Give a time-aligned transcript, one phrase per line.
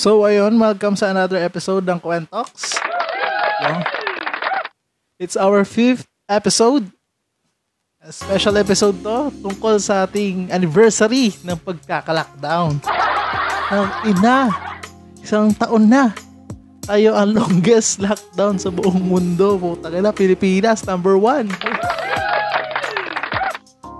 [0.00, 2.72] So ayun, welcome sa another episode ng Kwentox.
[3.60, 3.84] Yeah.
[5.20, 6.88] It's our fifth episode.
[8.00, 12.80] A special episode to tungkol sa ating anniversary ng pagkaka-lockdown.
[13.68, 14.48] Ang ina,
[15.20, 16.16] isang taon na.
[16.88, 19.60] Tayo ang longest lockdown sa buong mundo.
[19.60, 21.52] Puta na, Pilipinas, number one.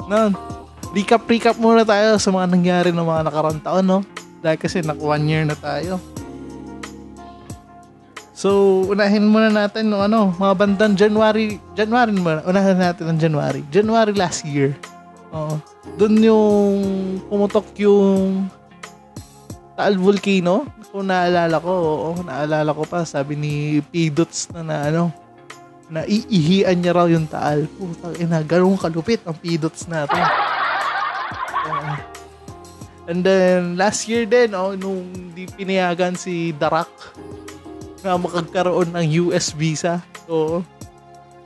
[0.09, 0.33] Nun,
[0.97, 4.01] recap-recap muna tayo sa mga nangyari ng mga nakarang taon, no?
[4.41, 6.01] Dahil kasi nak one year na tayo.
[8.33, 13.61] So, unahin muna natin no ano, mga bandang January, January muna, unahin natin ng January.
[13.69, 14.73] January last year.
[15.37, 15.61] Oo.
[16.01, 16.73] Doon yung
[17.29, 18.49] pumutok yung
[19.77, 20.65] Taal Volcano.
[20.89, 25.03] Kung naalala ko, oo, naalala ko pa, sabi ni Pidots na na ano,
[25.93, 27.69] na iihian niya raw yung Taal.
[27.77, 30.25] Putang ina, ganun kalupit ang Pidots natin.
[33.11, 36.87] And then, last year din, oh, nung di pinayagan si Darak
[38.07, 39.99] na makagkaroon ng US visa.
[40.31, 40.63] Oo.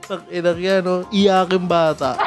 [0.05, 1.09] Tak inang yan, no?
[1.09, 2.21] Iyaking bata.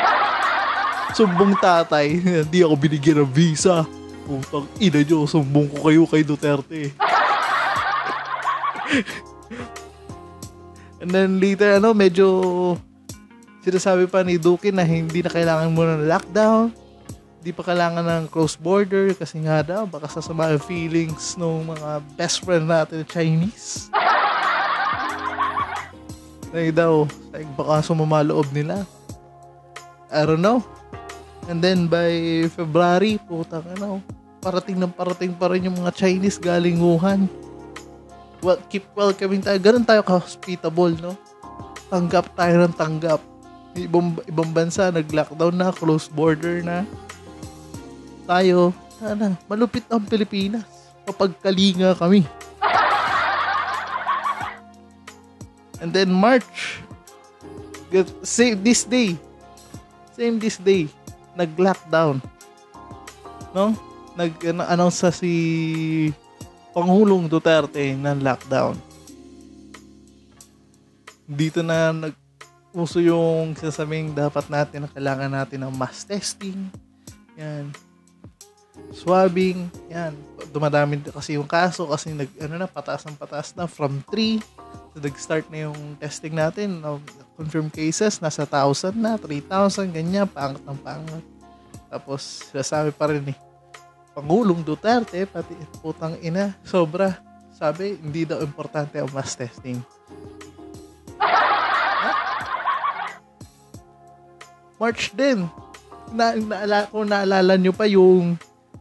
[1.14, 2.18] Sumbong tatay.
[2.50, 3.86] Hindi ako binigyan ng visa.
[4.26, 6.90] Putang ina nyo, sumbong ko kayo kay Duterte.
[10.98, 12.26] And then later, ano, medyo
[13.62, 16.74] sinasabi pa ni Duque na hindi na kailangan muna ng lockdown.
[17.48, 22.04] Hindi pa kailangan ng close border kasi nga daw, baka sasama yung feelings ng mga
[22.12, 23.88] best friend natin na Chinese.
[26.52, 28.84] Like daw, like baka sumama loob nila.
[30.12, 30.60] I don't know.
[31.48, 34.04] And then by February, putang ano,
[34.44, 37.32] parating ng parating pa rin yung mga Chinese galing Wuhan.
[38.44, 39.56] Well, keep welcoming tayo.
[39.56, 41.16] Ganun tayo ka-hospitable, no?
[41.88, 43.24] Tanggap tayo ng tanggap.
[43.72, 46.84] Ibang, ibang bansa, nag-lockdown na, close border na.
[48.28, 50.68] Tayo, sana, malupit ang Pilipinas.
[51.08, 52.28] Kapagkalinga kami.
[55.80, 56.84] And then March,
[58.20, 59.16] same this day,
[60.12, 60.92] same this day,
[61.32, 62.20] nag-lockdown.
[63.56, 63.72] No?
[64.12, 66.12] Nag-announce sa si
[66.76, 68.76] Pangulong Duterte ng lockdown.
[71.24, 72.12] Dito na nag
[72.76, 76.68] uso yung sasabing dapat natin na kailangan natin ng mass testing.
[77.40, 77.72] Yan.
[78.92, 79.68] Swabbing.
[79.92, 80.16] Yan.
[80.48, 84.40] Dumadami kasi yung kaso kasi nag, ano na, pataas ng pataas na from 3
[84.98, 86.80] So, nag-start na yung testing natin.
[86.80, 86.98] No,
[87.38, 91.24] confirmed cases, nasa 1,000 na, 3,000, ganyan, pangat ng pangat.
[91.88, 93.38] Tapos, sasabi pa rin eh,
[94.10, 97.22] Pangulong Duterte, pati putang ina, sobra.
[97.54, 99.78] Sabi, hindi daw importante ang mass testing.
[104.78, 105.46] March din.
[106.10, 108.34] Na, naala, kung naalala nyo pa yung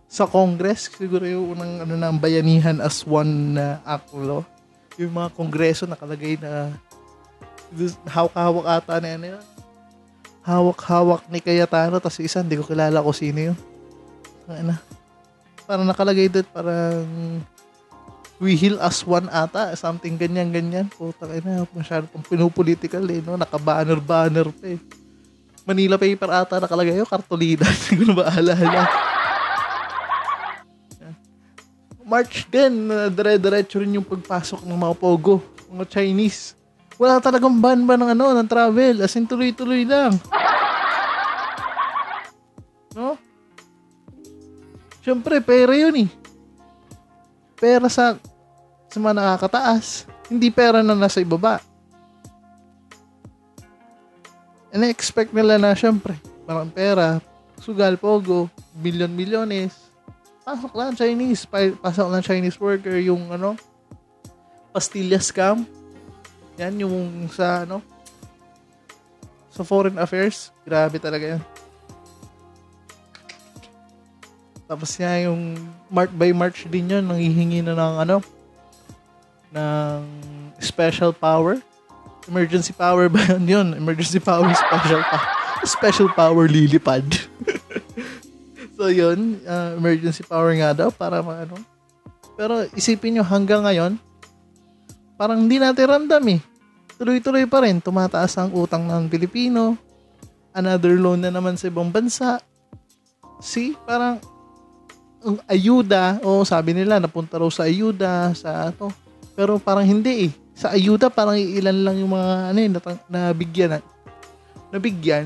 [0.08, 4.44] sa Congress, siguro yung unang ano, ng bayanihan as one na uh, act law
[4.98, 6.74] yung mga kongreso nakalagay na
[8.10, 9.44] hawak-hawak ata na yan yun.
[10.42, 13.58] Hawak-hawak ni Cayetano tapos isa hindi ko kilala ko sino yun.
[14.50, 14.74] Ano?
[15.70, 17.06] Parang nakalagay doon parang
[18.42, 20.90] we heal as one ata something ganyan ganyan.
[20.90, 24.82] Putang ina, masyado pang pinupolitical eh no, naka-banner banner pa eh.
[25.68, 27.68] Manila paper ata nakalagay yun, kartolina.
[27.92, 28.82] Hindi ko na maalala.
[32.08, 36.56] March din, uh, dire-diretso rin yung pagpasok ng mga pogo, mga Chinese.
[36.96, 40.16] Wala talagang ban ba ng ano, ng travel, as in tuloy-tuloy lang.
[42.96, 43.20] No?
[45.04, 46.10] Siyempre, pera yun eh.
[47.60, 48.16] Pera sa,
[48.88, 50.08] sa mga nakakataas.
[50.32, 51.60] Hindi pera na nasa ibaba.
[54.72, 56.16] And-expect nila na, siyempre,
[56.48, 57.20] marang pera,
[57.60, 58.48] sugal, pogo,
[58.80, 59.87] milyon-milyones,
[60.48, 61.44] pasok lang Chinese,
[61.84, 63.60] pasok lang Chinese worker, yung ano,
[64.72, 65.68] pastilla scam.
[66.56, 67.84] Yan yung sa ano,
[69.52, 70.56] sa foreign affairs.
[70.64, 71.44] Grabe talaga yan.
[74.72, 75.42] Tapos yan yung
[75.92, 78.18] March by March din yun, nanghihingi na ng ano,
[79.52, 80.00] ng
[80.64, 81.60] special power.
[82.28, 83.44] Emergency power ba yun?
[83.44, 83.68] yun?
[83.76, 85.28] Emergency power, special power.
[85.68, 87.04] special power lilipad.
[88.78, 89.42] so, yun.
[89.42, 91.58] Uh, emergency power nga daw para maano.
[92.38, 93.98] Pero isipin nyo, hanggang ngayon,
[95.18, 96.40] parang hindi natin ramdam eh.
[97.02, 97.82] Tuloy-tuloy pa rin.
[97.82, 99.74] Tumataas ang utang ng Pilipino.
[100.54, 102.38] Another loan na naman sa ibang bansa.
[103.42, 104.22] See, parang
[105.22, 108.94] ang ayuda, o oh, sabi nila, napunta raw sa ayuda, sa ato.
[109.34, 110.32] Pero parang hindi eh.
[110.58, 112.70] Sa ayuda, parang ilan lang yung mga ano eh,
[113.10, 113.82] nabigyan.
[114.74, 115.26] Nabigyan.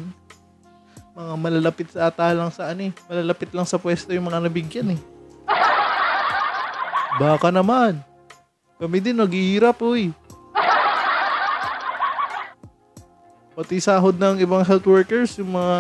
[1.12, 2.94] Mga malalapit sa ata lang sa ano eh.
[3.12, 5.02] Malalapit lang sa pwesto yung mga nabigyan eh.
[7.20, 8.00] Baka naman.
[8.82, 10.10] Kami din naghihirap, uy.
[13.52, 15.78] Pati sahod ng ibang health workers, yung mga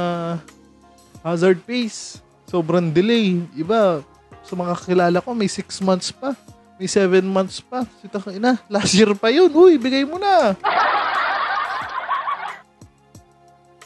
[1.23, 3.41] hazard pays, sobrang delay.
[3.55, 4.03] Iba,
[4.43, 6.35] sa mga kakilala ko, may 6 months pa.
[6.75, 7.87] May 7 months pa.
[8.03, 9.49] Sita ka ina, last year pa yun.
[9.49, 10.53] Uy, bigay mo na.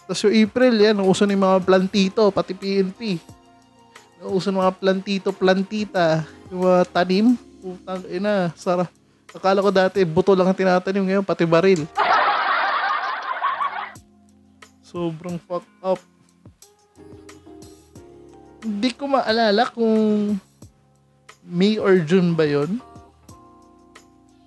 [0.06, 3.18] Tapos yung April, yan, uso ng mga plantito, pati PNP.
[4.22, 6.22] Uso ng mga plantito, plantita,
[6.54, 7.28] yung mga tanim.
[7.58, 8.86] Putang ina, sara.
[9.34, 11.90] Akala ko dati, buto lang ang tinatanim ngayon, pati baril.
[14.86, 16.00] Sobrang fucked up.
[18.62, 20.38] Hindi ko maalala kung
[21.46, 22.82] May or June ba yon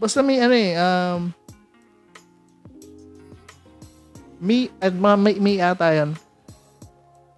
[0.02, 1.30] Basta may ano eh, um,
[4.38, 6.14] May, at mga May, May ata yan.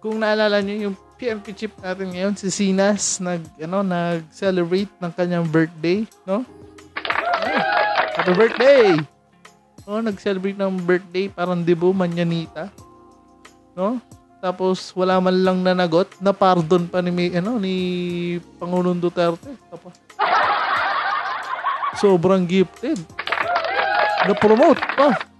[0.01, 5.45] Kung naalala nyo, yung PMP chip natin ngayon, si Sinas, nag, ano, nag-celebrate ng kanyang
[5.45, 6.41] birthday, no?
[8.17, 8.97] Happy birthday!
[9.85, 12.69] Oh, nag-celebrate ng birthday, parang debo, manyanita.
[13.73, 14.01] No?
[14.41, 17.75] Tapos wala man lang nanagot, na pardon pa ni ano ni
[18.57, 19.53] Pangulong Duterte.
[19.69, 19.93] Tapos
[22.01, 22.97] sobrang gifted.
[24.25, 25.30] Na-promote pa.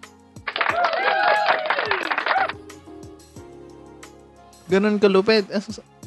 [4.71, 5.51] Ganon kalupit.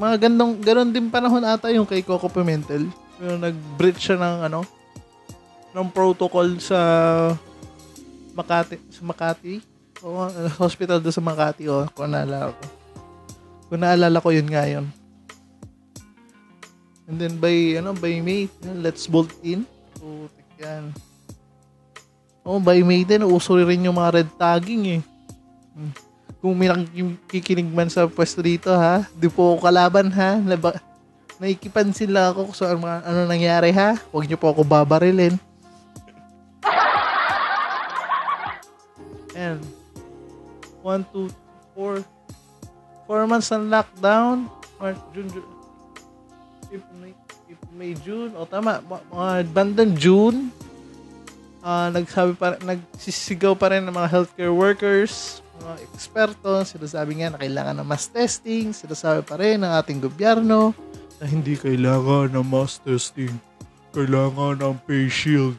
[0.00, 2.88] Mga gandong, ganon din panahon ata yung kay Coco Pimentel.
[3.20, 4.64] Yung nag-breach siya ng ano,
[5.76, 6.80] ng protocol sa
[8.32, 9.74] Makati, sa Makati
[10.04, 12.62] uh, hospital doon sa Makati, oh, kung naalala ko.
[13.72, 14.86] Kung naalala ko yun nga yun.
[17.04, 18.48] And then by, ano, by May,
[18.80, 19.68] let's bolt in.
[19.96, 20.92] Putik yan.
[22.44, 25.02] Oh, by May din, uso rin yung mga red tagging eh.
[25.74, 25.92] Hmm.
[26.44, 30.36] Kung may nakikinig man sa pwesto dito ha, di po ako kalaban ha.
[30.44, 30.76] Naba,
[31.40, 33.96] naikipansin lang ako kung so, ano, ano nangyari ha.
[34.12, 35.40] Huwag niyo po ako babarilin.
[39.32, 39.64] And
[40.84, 41.32] 1, 2,
[41.80, 42.04] 4,
[43.08, 44.44] 4 months ng lockdown.
[44.76, 45.48] March, June, June,
[46.68, 47.12] April, May,
[47.48, 48.30] April, May, June.
[48.36, 50.52] O tama, mga bandang June,
[51.64, 57.40] uh, nagsabi pa, nagsisigaw pa rin ng mga healthcare workers, mga eksperto, sinasabi nga na
[57.40, 60.74] kailangan ng mass testing, sinasabi pa rin ng ating gobyerno
[61.22, 63.32] na hindi kailangan ng mass testing,
[63.94, 65.56] kailangan ng face shield.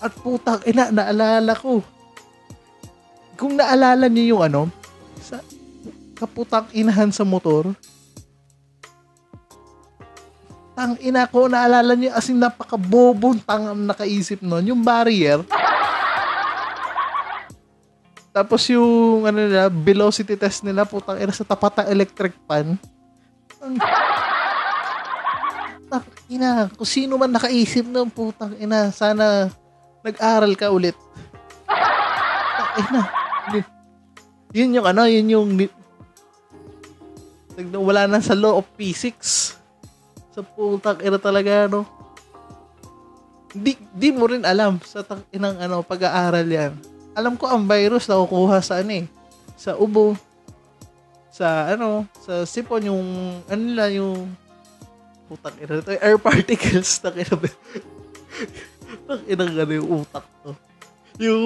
[0.00, 1.84] At putang ina, naalala ko,
[3.36, 4.62] kung naalala niyo yung ano,
[5.20, 5.40] sa
[6.16, 7.72] kaputang inahan sa motor,
[10.76, 15.44] tang ina ko, naalala niyo, as in napakabobong tang nakaisip nun, yung barrier,
[18.30, 22.78] tapos yung ano nila, velocity test nila, putang ina sa tapat ng electric pan.
[25.90, 29.50] Putang ina, kung sino man nakaisip ng putang ina, sana
[30.06, 30.94] nag-aral ka ulit.
[31.66, 33.02] Putang ina
[34.50, 35.50] yun yung ano, yun yung
[37.86, 39.58] wala na sa law of physics.
[40.34, 41.86] Sa putang ina talaga, no?
[43.50, 45.02] Di, di mo rin alam sa
[45.34, 46.72] inang ano, pag-aaral yan.
[47.14, 49.06] Alam ko ang virus na kukuha sa ano eh,
[49.58, 50.14] sa ubo,
[51.30, 53.04] sa ano, sa sipon, yung,
[53.46, 54.28] ano nila, yung,
[55.30, 57.34] putang ina ito, air particles, tak ina,
[59.08, 60.52] tak ina ano yung utak to.
[61.20, 61.44] Yung,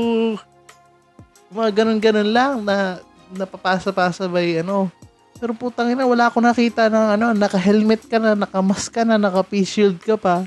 [1.55, 2.99] mga ganun-ganun lang na
[3.31, 4.91] napapasa-pasa by ano.
[5.39, 9.71] Pero putang ina, wala ako nakita ng ano, naka-helmet ka na, naka-mask ka na, naka-face
[9.71, 10.47] shield ka pa.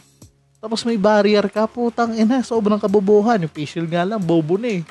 [0.67, 3.39] Tapos may barrier ka, putang ina, sobrang kabobohan.
[3.39, 4.83] Yung face shield nga lang, bobo na eh.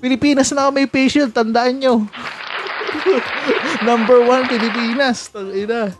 [0.00, 2.08] Pilipinas na may face shield, tandaan nyo.
[3.84, 5.28] Number one, Pilipinas.
[5.28, 5.92] Tang ina.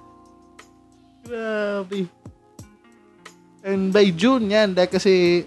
[1.28, 2.08] Grabe.
[3.61, 5.44] And by June yan, dahil kasi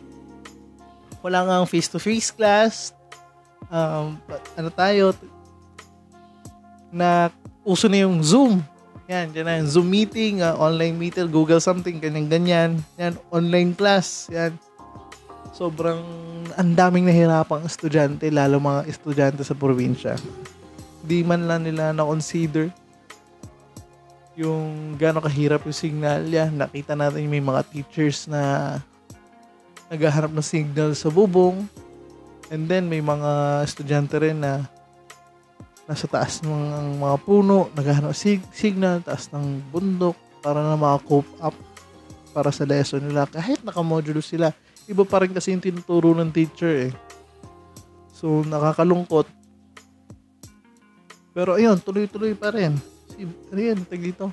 [1.25, 2.93] wala nga face-to-face class.
[3.73, 4.21] Um,
[4.53, 5.17] ano tayo,
[6.93, 7.33] na
[7.65, 8.61] uso na yung Zoom.
[9.07, 12.83] Yan, dyan na yung Zoom meeting, uh, online meeting, Google something, ganyan-ganyan.
[12.99, 14.27] Yan, online class.
[14.27, 14.51] Yan.
[15.55, 16.03] Sobrang,
[16.59, 20.19] ang daming nahirapang estudyante, lalo mga estudyante sa probinsya.
[21.07, 22.67] Di man lang nila na-consider
[24.37, 26.59] yung gano'ng kahirap yung signal yan.
[26.61, 28.77] Nakita natin may mga teachers na
[29.89, 31.65] naghahanap ng signal sa bubong.
[32.53, 34.69] And then may mga estudyante rin na
[35.88, 41.56] nasa taas ng mga puno, naghahanap sig- signal, taas ng bundok para na maka-cope up
[42.36, 43.24] para sa lesson nila.
[43.25, 44.51] Kahit nakamodulo sila,
[44.86, 46.94] iba pa rin kasi yung tinuturo ng teacher eh.
[48.12, 49.32] So, nakakalungkot.
[51.32, 52.75] Pero ayun, tuloy-tuloy pa rin.
[53.15, 54.27] Si, ano yan, tag dito.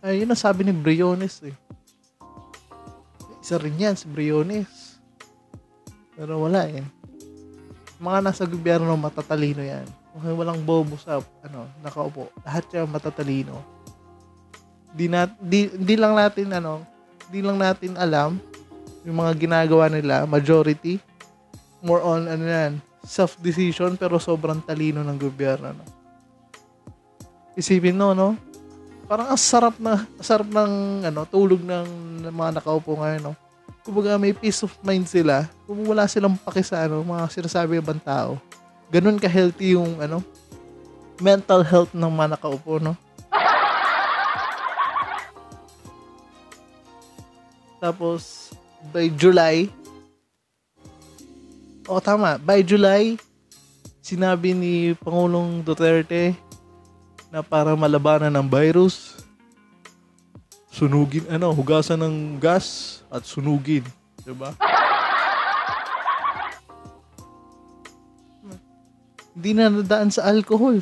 [0.00, 1.54] Ay, yun ang sabi ni Briones eh.
[3.44, 4.96] Isa rin yan, si Briones.
[6.16, 6.80] Pero wala eh.
[8.00, 10.03] Mga nasa gobyerno, matatalino yan.
[10.14, 12.30] Okay, walang bobo sa, ano, nakaupo.
[12.46, 13.58] Lahat yan matatalino.
[14.94, 16.86] Di, na, di, di lang natin, ano,
[17.26, 18.38] di lang natin alam
[19.02, 21.02] yung mga ginagawa nila, majority,
[21.82, 25.84] more on, ano yan, self-decision, pero sobrang talino ng gobyerno, no?
[27.58, 28.38] Isipin no, no?
[29.10, 31.88] Parang ang sarap na, sarap ng, ano, tulog ng,
[32.24, 33.34] ng mga nakaupo ngayon, no?
[33.84, 37.84] Kumbaga may peace of mind sila, kung wala silang paki sa, ano, mga sinasabi ng
[37.84, 38.38] ibang tao.
[38.94, 40.22] Ganun ka-healthy yung, ano,
[41.18, 42.94] mental health ng mga nakaupo, no?
[47.82, 48.54] Tapos,
[48.94, 49.66] by July,
[51.90, 53.18] o tama, by July,
[53.98, 56.38] sinabi ni Pangulong Duterte
[57.34, 59.18] na para malabanan ng virus,
[60.70, 63.82] sunugin, ano, hugasan ng gas at sunugin.
[64.22, 64.54] Diba?
[69.44, 70.80] Hindi na nadaan sa alcohol.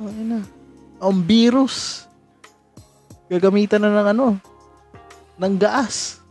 [0.00, 0.40] Ay na.
[1.04, 2.08] Ang virus.
[3.28, 4.26] Gagamitan na ng ano,
[5.36, 6.24] ng gas.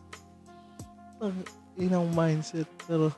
[1.22, 1.46] Ang
[1.78, 2.66] inang mindset.
[2.90, 3.14] Pero,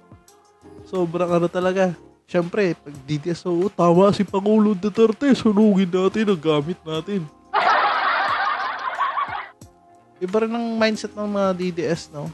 [0.83, 1.95] sobrang ano talaga.
[2.27, 7.23] Siyempre, pag DDS, oh, tama si Pangulo Duterte, sunugin natin ang gamit natin.
[10.27, 12.27] Iba rin ang mindset ng mga DDS, no?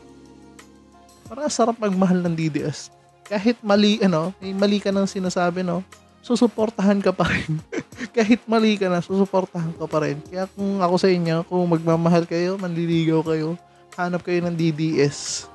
[1.30, 3.03] Parang sarap magmahal ng DDS.
[3.24, 5.80] Kahit mali, ano, may mali ka ng sinasabi, no?
[6.24, 7.60] Susuportahan ka pa rin.
[8.16, 10.20] Kahit mali ka na, susuportahan ka pa rin.
[10.28, 13.56] Kaya kung ako sa inyo, kung magmamahal kayo, manliligaw kayo,
[13.96, 15.48] hanap kayo ng DDS.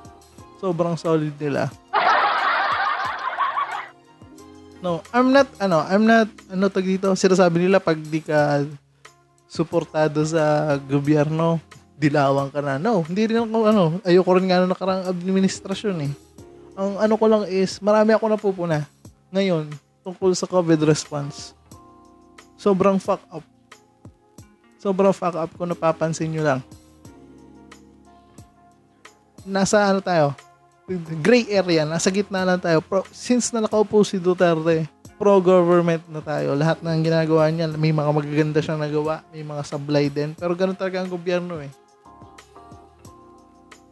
[0.61, 1.69] Sobrang solid nila.
[4.79, 8.63] No, I'm not, ano, I'm not, ano tag dito, sinasabi nila pag di ka
[9.43, 11.59] suportado sa gobyerno,
[11.99, 12.79] dilawang ka na.
[12.79, 16.11] No, hindi rin ako, ano, ayoko rin nga na nakarang administrasyon eh.
[16.79, 18.87] Ang ano ko lang is, marami ako napupuna
[19.35, 19.67] ngayon
[19.99, 21.51] tungkol sa COVID response.
[22.55, 23.43] Sobrang fuck up.
[24.79, 26.59] Sobrang fuck up kung napapansin nyo lang.
[29.43, 30.31] Nasa ano tayo?
[31.19, 31.83] Gray area.
[31.83, 32.79] Nasa gitna lang tayo.
[32.79, 34.87] Pro, since na nakaupo si Duterte,
[35.19, 36.55] pro-government na tayo.
[36.55, 39.19] Lahat ng ginagawa niya, may mga magaganda siyang nagawa.
[39.35, 40.31] May mga sablay din.
[40.31, 41.67] Pero ganun talaga ang gobyerno eh.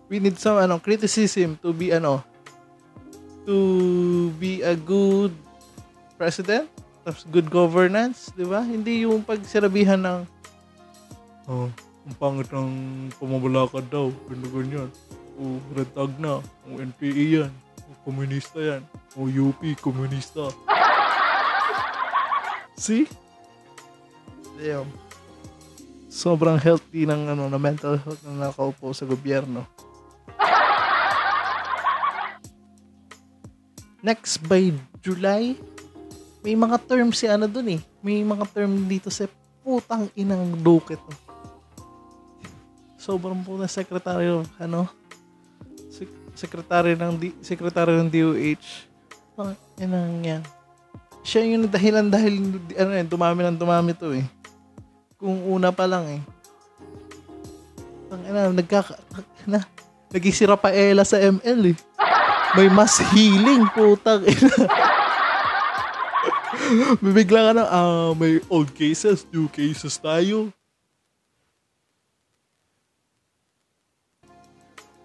[0.07, 2.23] We need some ano, criticism to be ano,
[3.47, 5.31] to be a good
[6.19, 6.67] president,
[7.31, 8.59] good governance, di ba?
[8.59, 10.19] Hindi yung pagsirabihan ng
[11.47, 11.71] oh,
[12.03, 12.71] ang pangit ng
[13.15, 14.89] pamamalakad daw, ganyan ganyan.
[15.39, 17.53] O red tag na, o NPE yan,
[17.87, 18.83] o komunista yan,
[19.15, 20.51] o UP, komunista.
[22.75, 23.07] See?
[24.59, 24.91] Damn.
[26.11, 29.63] Sobrang healthy ng ano, na mental health na nakaupo sa gobyerno.
[34.01, 35.57] Next by July,
[36.45, 37.81] may mga term si ano dun eh.
[37.99, 39.25] May mga term dito sa
[39.65, 41.01] putang inang duket.
[41.01, 41.17] Oh.
[42.95, 44.87] Sobrang po na secretary ano,
[45.91, 48.67] sek- secretary ng, D- secretary ng DOH.
[49.37, 50.43] Oh, yan ang yan.
[51.27, 54.23] Siya yung dahilan dahil, ano eh, dumami ng dumami to eh.
[55.19, 56.21] Kung una pa lang eh.
[58.07, 58.95] Ang ina, nagkaka,
[59.43, 59.67] na,
[60.07, 61.77] nagisira pa Ella sa ML eh.
[62.57, 64.65] May mas healing, putang ina.
[67.05, 70.49] Bibigla ka na, ah, may old cases, new cases tayo.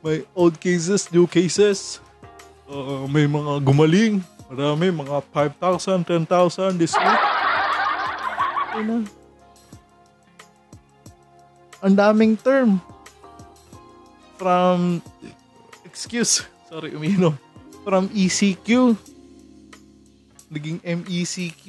[0.00, 2.00] May old cases, new cases.
[2.64, 4.25] Uh, may mga gumaling.
[4.49, 7.23] Marami, mga 5,000, 10,000 this week.
[8.80, 9.04] Ina.
[11.85, 12.80] Ang daming term.
[14.40, 15.04] From,
[15.85, 17.37] excuse, Sorry, uminom.
[17.85, 18.97] From ECQ.
[20.49, 21.69] Naging MECQ.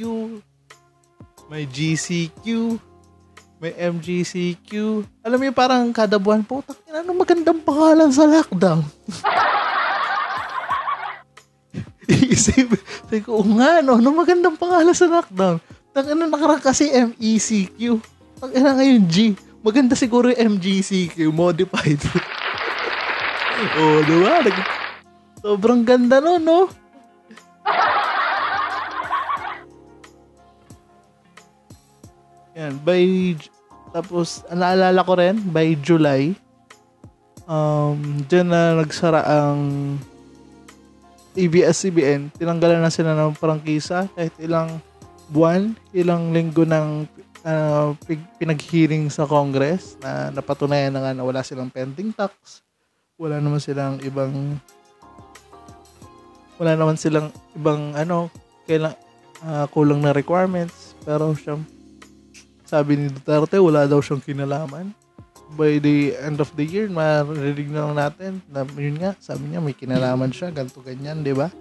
[1.51, 2.79] May GCQ.
[3.59, 5.03] May MGCQ.
[5.27, 8.79] Alam mo yung parang kada buwan, putak, ano magandang pangalan sa lockdown.
[12.07, 12.71] Iisip,
[13.03, 15.59] sabi ko, nga, no, ano magandang pangalan sa lockdown?
[15.91, 17.99] Tang ano nakarang kasi MECQ.
[18.39, 19.35] Putang ina ngayon, G.
[19.59, 21.99] Maganda siguro yung MGCQ, modified.
[23.83, 24.39] oh, di ba?
[24.39, 24.82] Nag-
[25.43, 26.71] Sobrang ganda no, no?
[32.55, 33.35] Yan, by
[33.91, 36.31] tapos naalala ko rin by July
[37.43, 39.59] um diyan na nagsara ang
[41.35, 44.79] ABS-CBN, tinanggalan na sila ng prangkisa kahit ilang
[45.33, 47.09] buwan, ilang linggo ng
[47.43, 47.91] uh,
[48.37, 52.61] pinag-hearing sa Congress na napatunayan na nga na wala silang pending tax,
[53.17, 54.61] wala naman silang ibang
[56.57, 58.29] wala naman silang ibang ano,
[58.69, 58.93] kailang
[59.43, 61.65] uh, kulang na requirements, pero siyang
[62.73, 64.95] sabi ni Duterte, wala daw siyang kinalaman.
[65.53, 69.61] By the end of the year, maririnig na lang natin na yun nga, sabi niya
[69.61, 71.53] may kinalaman siya, ganto ganyan, di ba?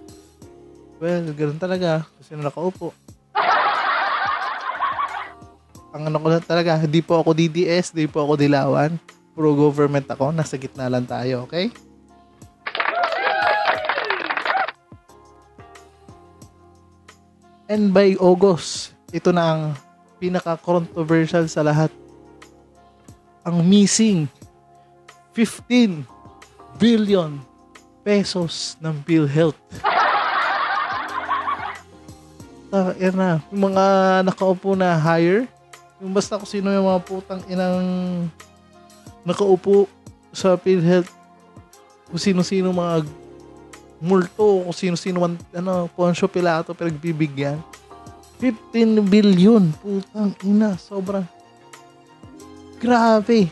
[0.97, 2.89] Well, ganun talaga kasi nakaupo.
[5.93, 8.97] Ang ano ko na talaga, hindi po ako DDS, hindi po ako dilawan.
[9.37, 11.69] Pro-government ako, nasa gitna lang tayo, okay?
[17.71, 19.61] And by August, ito na ang
[20.19, 21.87] pinaka-controversial sa lahat.
[23.47, 24.27] Ang missing
[25.31, 26.03] 15
[26.75, 27.39] billion
[28.03, 29.59] pesos ng PhilHealth.
[32.73, 33.37] Ah, yan na.
[33.53, 33.85] Yung mga
[34.25, 35.45] nakaupo na hire,
[36.01, 37.85] yung basta kung sino yung mga putang inang
[39.21, 39.85] nakaupo
[40.33, 41.13] sa PhilHealth,
[42.09, 43.05] kung sino-sino mga
[44.03, 47.63] multo, kung sino-sino man, ano, Poncio Pilato, pinagbibigyan
[48.43, 49.71] 15 billion.
[49.79, 51.23] Putang ina, sobrang
[52.75, 53.47] grabe.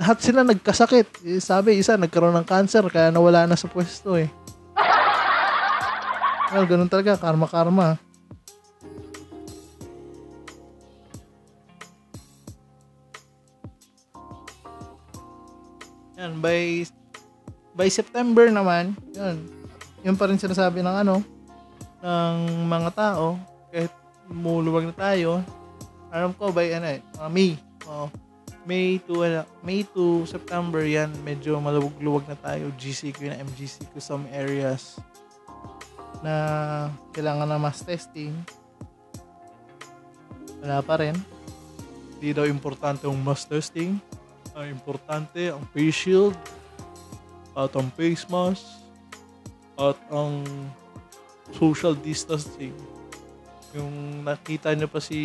[0.00, 1.20] Lahat sila nagkasakit.
[1.28, 4.32] Eh, sabi, isa nagkaroon ng cancer kaya nawala na sa pwesto eh.
[6.48, 8.00] Well, ganun talaga, karma-karma.
[16.16, 16.88] Yan, by
[17.74, 19.36] by September naman, yun,
[20.06, 21.20] yun pa rin sinasabi ng ano,
[22.00, 22.36] ng
[22.70, 23.36] mga tao,
[23.74, 23.90] kahit
[24.30, 25.42] muluwag na tayo,
[26.14, 27.58] alam ko by ano eh, uh, May.
[27.90, 28.08] Oh,
[28.64, 32.70] May to uh, May to September yan, medyo maluwag-luwag na tayo.
[32.78, 34.96] GCQ na MGCQ some areas
[36.22, 36.34] na
[37.12, 38.32] kailangan na mass testing.
[40.64, 41.12] Wala pa rin.
[42.16, 44.00] Hindi daw importante ang mass testing.
[44.56, 46.32] Ang importante ang face shield
[47.54, 48.66] at ang face mask
[49.78, 50.42] at ang
[51.54, 52.74] social distancing
[53.74, 55.18] yung nakita niyo pa si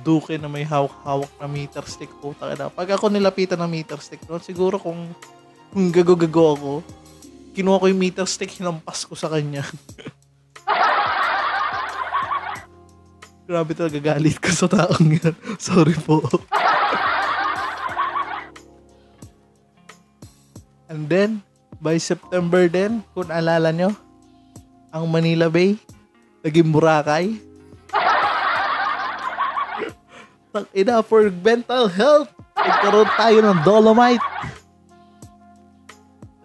[0.00, 2.32] Duque na may hawak-hawak na meter stick po.
[2.32, 5.12] Taka Pag ako nilapitan ng meter stick no, siguro kung,
[5.68, 6.80] kung gago-gago ako,
[7.52, 9.68] kinuha ko yung meter stick, hinampas ko sa kanya.
[13.44, 15.36] Grabe talaga galit ko sa taong yan.
[15.60, 16.24] Sorry po.
[20.88, 21.44] And then,
[21.80, 23.90] by September din, kung alala nyo,
[24.94, 25.78] ang Manila Bay,
[26.42, 27.38] naging Boracay.
[30.78, 32.30] ina for mental health.
[32.54, 34.26] Nagkaroon tayo ng dolomite.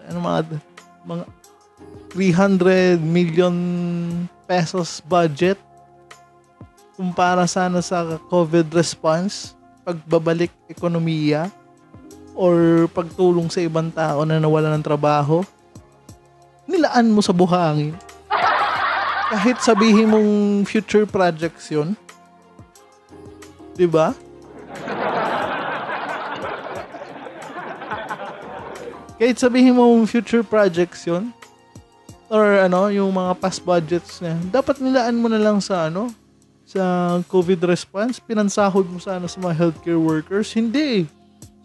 [0.09, 0.39] Ano mga,
[1.05, 1.23] mga
[2.17, 3.55] 300 million
[4.49, 5.61] pesos budget
[6.99, 9.55] kumpara sana sa COVID response,
[9.87, 11.47] pagbabalik ekonomiya,
[12.39, 15.43] or pagtulong sa ibang tao na nawala ng trabaho,
[16.63, 17.91] nilaan mo sa buhangin.
[19.35, 21.99] Kahit sabihin mong future projects yun,
[23.79, 24.11] 'Di ba?
[29.15, 31.31] Kahit sabihin mo future projects 'yon
[32.27, 36.11] or ano, yung mga past budgets na, dapat nilaan mo na lang sa ano,
[36.67, 40.51] sa COVID response, pinansahod mo sana sa mga healthcare workers.
[40.51, 41.07] Hindi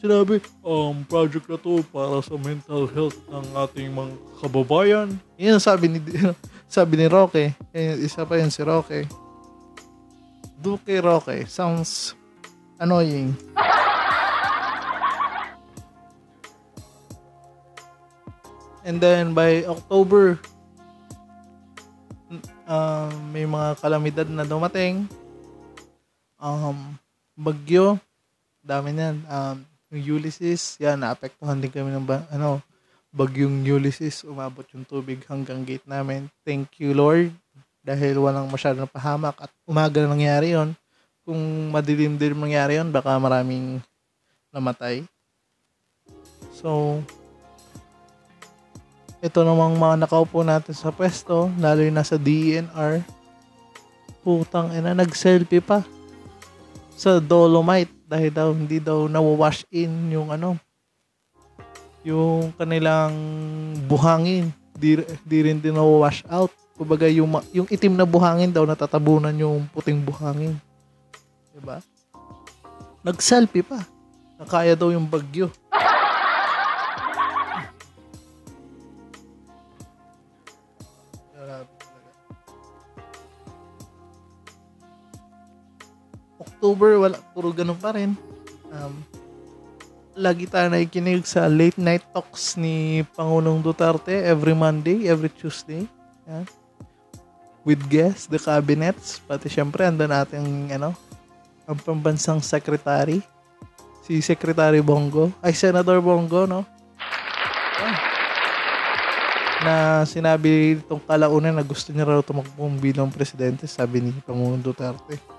[0.03, 5.09] Sinabi, um, project na to para sa mental health ng ating mga kababayan.
[5.41, 5.99] Yan sabi ni,
[6.69, 7.55] sabi ni Roque.
[7.75, 9.07] Isa pa yun si Roque.
[10.61, 11.47] Duque Roque.
[11.49, 12.13] Sounds
[12.77, 13.33] annoying.
[18.85, 20.37] And then by October,
[22.69, 25.09] uh, may mga kalamidad na dumating.
[26.37, 27.01] Um,
[27.33, 27.97] bagyo,
[28.61, 29.25] dami niyan.
[29.25, 32.59] Um, yung Ulysses, yan, naapektuhan din kami ng ba, ano,
[33.15, 36.27] bagyong Ulysses, umabot yung tubig hanggang gate namin.
[36.43, 37.31] Thank you, Lord
[37.85, 40.73] dahil walang masyadong pahamak at umaga na nangyari yon
[41.21, 41.37] kung
[41.69, 43.85] madilim-dilim nangyari yon baka maraming
[44.49, 45.05] namatay.
[46.57, 47.05] So
[49.21, 53.05] ito namang mga nakaupo natin sa pwesto lalo yung nasa DNR
[54.25, 55.85] putang ina nag-selfie pa
[56.95, 60.59] sa Dolomite dahil daw hindi daw nawawash in yung ano
[62.05, 63.17] yung kanilang
[63.89, 64.53] buhangin.
[64.77, 66.53] Di, di rin din nawawash out.
[66.77, 70.53] Kumbaga yung, yung itim na buhangin daw natatabunan yung puting buhangin.
[71.57, 71.81] Diba?
[73.01, 73.81] Nag-selfie pa.
[74.37, 75.49] Nakaya daw yung bagyo
[86.65, 88.17] October, wala, puro ganun pa rin.
[88.73, 88.97] Um,
[90.17, 95.85] lagi tayo nakikinig sa late night talks ni Pangulong Duterte every Monday, every Tuesday.
[96.25, 96.49] Yan.
[97.69, 100.97] With guests, the cabinets, pati syempre ando natin ano,
[101.69, 103.21] ang pambansang secretary,
[104.01, 106.65] si Secretary Bongo, ay Senator Bongo, no?
[107.77, 107.97] Yan.
[109.69, 109.75] Na
[110.09, 115.34] sinabi itong kalaunan na gusto niya raw tumakbo bilang presidente, sabi ni Pangulong Duterte.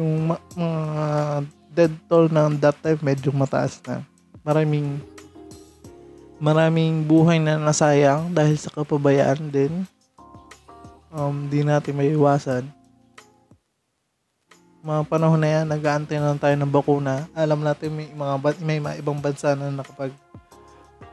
[0.00, 1.04] Yung ma- mga
[1.70, 4.02] dead toll ng that time medyo mataas na.
[4.40, 4.98] Maraming
[6.40, 9.84] maraming buhay na nasayang dahil sa kapabayaan din.
[11.12, 12.64] Um, di natin may iwasan.
[14.80, 17.28] Mga panahon na yan, nag-aantay na tayo ng bakuna.
[17.36, 18.34] Alam natin may mga,
[18.64, 20.16] may mga ibang bansa na nakapag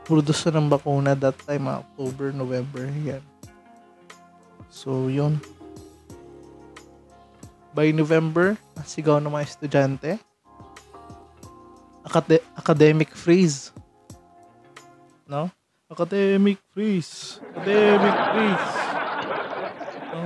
[0.08, 3.20] produce ng bakuna that time, October, November, yan.
[4.72, 5.36] So, yun.
[7.78, 10.10] By November, sigaw ng mga estudyante.
[12.02, 13.70] Acad- academic freeze.
[15.30, 15.46] No?
[15.86, 17.38] Academic freeze.
[17.54, 18.70] Academic freeze.
[20.10, 20.20] No?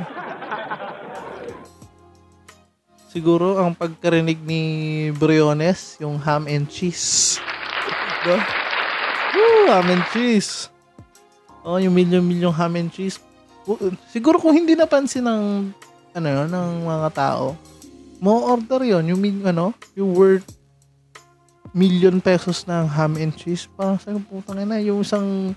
[3.13, 4.63] Siguro, ang pagkarinig ni
[5.13, 7.37] Briones, yung ham and cheese.
[8.25, 8.41] No?
[9.37, 10.73] Woo, ham and cheese.
[11.69, 13.21] Oh, yung million-million ham and cheese
[14.11, 15.71] siguro kung hindi napansin ng
[16.13, 17.57] ano yun, ng mga tao,
[18.23, 20.47] mo order yon yung ano, yung worth
[21.73, 23.67] million pesos ng ham and cheese.
[23.75, 25.57] Parang sa putang ina, yung isang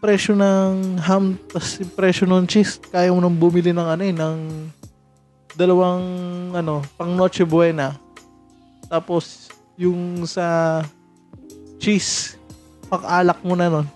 [0.00, 4.38] presyo ng ham tapos presyo ng cheese, kaya mo nang bumili ng ano eh, ng
[5.56, 6.06] dalawang
[6.56, 7.96] ano, pang Noche Buena.
[8.88, 10.80] Tapos yung sa
[11.80, 12.36] cheese,
[12.88, 13.86] pakalak mo na nun.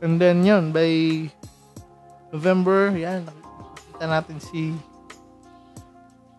[0.00, 1.28] And then yun, by
[2.32, 4.72] November, yan, nakikita natin si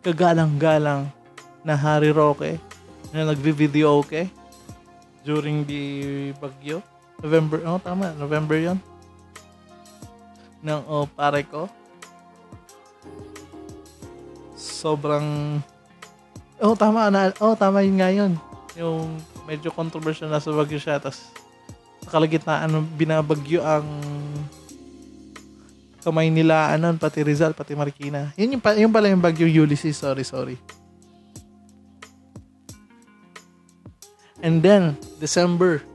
[0.01, 1.09] kagalang-galang
[1.61, 2.57] na Harry Roque
[3.13, 4.25] na nagvi-video okay
[5.21, 5.83] during the
[6.41, 6.81] bagyo.
[7.21, 8.81] November, oh tama, November yon
[10.65, 11.69] ng oh, pare ko.
[14.57, 15.61] Sobrang
[16.61, 17.33] Oh, tama na.
[17.41, 18.37] Oh, tama yun nga yun.
[18.77, 19.17] Yung
[19.49, 21.01] medyo controversial na sa bagyo siya.
[21.01, 21.33] Tapos,
[22.11, 23.87] kalagitnaan ng binabagyo ang
[26.01, 28.33] kamay nila, ano, pati Rizal, pati Marikina.
[28.35, 29.95] Yun yung, yung pala yung bagyo Ulysses.
[30.01, 30.57] Sorry, sorry.
[34.41, 35.85] And then, December,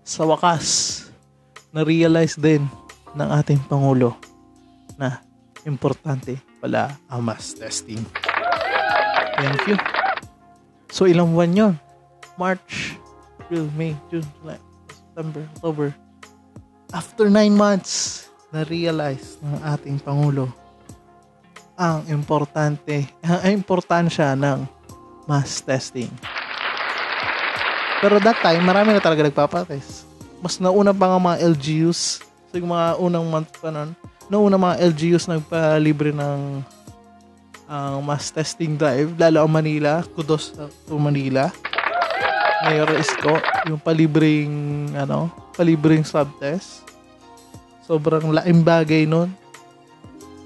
[0.00, 1.04] sa wakas,
[1.68, 2.64] na-realize din
[3.12, 4.16] ng ating Pangulo
[4.96, 5.20] na
[5.68, 8.00] importante pala ang mass testing.
[9.36, 9.76] Thank you.
[10.88, 11.74] So, ilang buwan yun?
[12.40, 12.96] March,
[13.36, 14.56] April, May, June, July,
[15.18, 15.88] September, October.
[16.94, 20.46] After nine months, na-realize ng ating Pangulo
[21.74, 24.62] ang importante, ang importansya ng
[25.26, 26.06] mass testing.
[27.98, 30.06] Pero that time, marami na talaga nagpapatest.
[30.38, 33.98] Mas nauna pa nga mga LGUs, so yung mga unang month pa nun,
[34.30, 36.62] nauna mga LGUs nagpalibre ng
[37.66, 40.54] ang mass testing drive, lalo ang Manila, kudos
[40.86, 41.50] to Manila.
[42.66, 43.38] Mayor Isko,
[43.70, 44.50] yung palibreng,
[44.98, 46.82] ano, palibreng swab test.
[47.86, 49.30] Sobrang laking bagay nun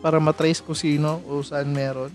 [0.05, 2.13] para matrace kung sino o saan meron.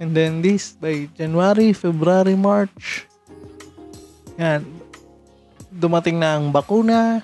[0.00, 3.06] And then this, by January, February, March,
[4.34, 4.66] yan,
[5.70, 7.22] dumating na ang bakuna,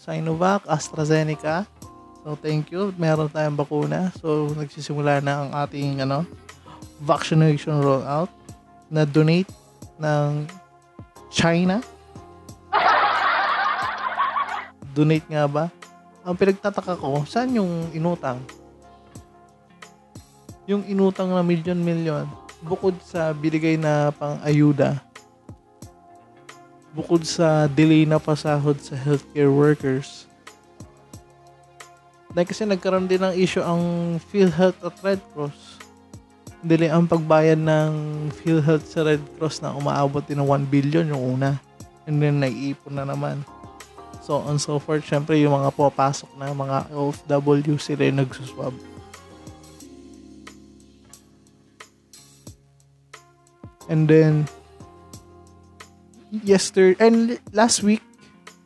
[0.00, 1.66] Sinovac, AstraZeneca.
[2.22, 2.94] So, thank you.
[2.96, 4.14] Meron tayong bakuna.
[4.22, 6.24] So, nagsisimula na ang ating ano,
[7.02, 8.30] vaccination rollout
[8.88, 9.50] na donate
[10.00, 10.46] ng
[11.28, 11.82] China.
[14.96, 15.64] Donate nga ba?
[16.24, 18.40] Ang pinagtataka ko, saan yung inutang?
[20.66, 22.26] Yung inutang na milyon-milyon,
[22.64, 24.98] bukod sa binigay na pang ayuda,
[26.96, 30.24] bukod sa delay na pasahod sa healthcare workers,
[32.32, 33.80] dahil kasi nagkaroon din ng issue ang
[34.28, 35.75] PhilHealth at Red Cross.
[36.66, 37.90] Delay ang pagbayad ng
[38.42, 41.62] PhilHealth sa Red Cross na umaabot din ng 1 billion yung una.
[42.10, 43.46] And then nag-iipon na naman.
[44.26, 48.74] So on so forth, syempre yung mga papasok na mga OFW sila yung nagsuswab.
[53.86, 54.50] And then,
[56.42, 58.02] yesterday, and last week,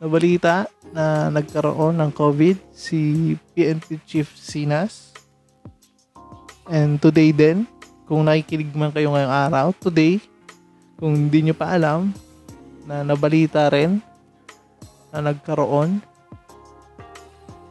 [0.01, 5.13] nabalita na nagkaroon ng COVID si PNP Chief Sinas.
[6.65, 7.69] And today din,
[8.11, 10.19] kung nakikinig man kayo ngayong araw, today,
[10.99, 12.11] kung hindi nyo pa alam,
[12.83, 14.03] na nabalita rin
[15.15, 16.03] na nagkaroon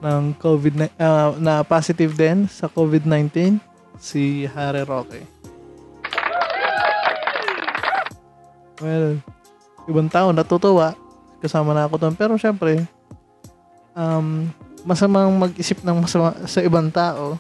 [0.00, 3.60] ng COVID uh, na positive din sa COVID-19
[4.00, 5.20] si Harry Roque.
[8.80, 9.20] Well,
[9.84, 10.96] ibang tao natutuwa.
[11.44, 12.16] Kasama na ako doon.
[12.16, 12.88] Pero syempre
[13.92, 14.48] um,
[14.88, 17.36] masamang mag-isip ng masama sa ibang tao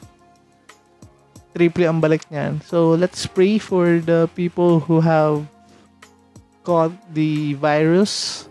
[1.54, 2.62] triple ang balik niyan.
[2.62, 5.44] So let's pray for the people who have
[6.62, 8.46] caught the virus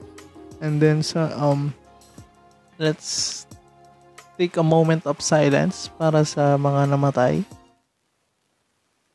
[0.59, 1.71] and then sa um
[2.81, 3.45] let's
[4.39, 7.43] take a moment of silence para sa mga namatay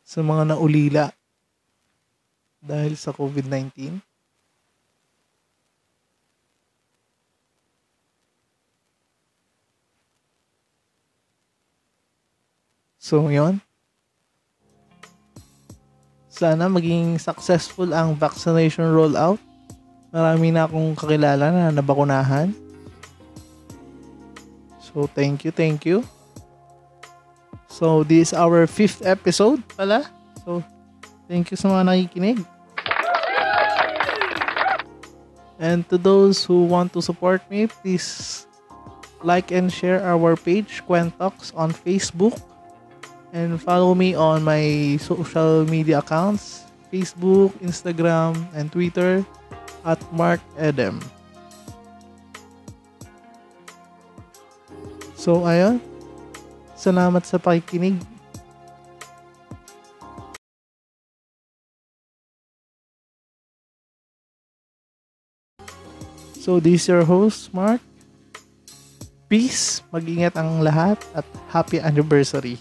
[0.04, 1.10] sa mga naulila
[2.62, 3.98] dahil sa COVID-19.
[13.04, 13.60] So, yon
[16.34, 19.38] sana maging successful ang vaccination rollout.
[20.10, 22.50] Marami na akong kakilala na nabakunahan.
[24.82, 26.02] So, thank you, thank you.
[27.70, 30.10] So, this is our fifth episode pala.
[30.42, 30.62] So,
[31.30, 32.38] thank you sa mga nakikinig.
[35.58, 38.46] And to those who want to support me, please
[39.22, 42.38] like and share our page, Quentox, on Facebook
[43.34, 49.26] and follow me on my social media accounts Facebook, Instagram, and Twitter
[49.82, 51.02] at Mark Edem.
[55.18, 55.82] So, ayun.
[56.78, 57.98] Salamat sa pakikinig.
[66.38, 67.82] So, this is your host, Mark.
[69.26, 72.60] Peace, mag-ingat ang lahat, at happy anniversary.